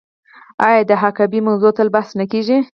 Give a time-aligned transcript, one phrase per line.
[0.67, 2.57] آیا د حقابې موضوع تل بحث نه کیږي؟